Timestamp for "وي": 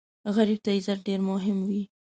1.67-1.81